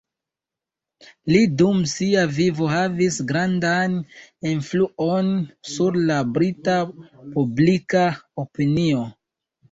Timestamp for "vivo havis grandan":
2.37-3.93